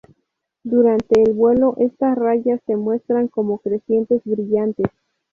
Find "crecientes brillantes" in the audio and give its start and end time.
3.59-4.87